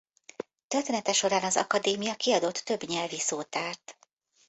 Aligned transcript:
Története 0.67 1.13
során 1.13 1.43
az 1.43 1.57
Akadémia 1.57 2.15
kiadott 2.15 2.57
több 2.57 2.81
nyelvi 2.83 3.19
szótárt. 3.19 3.97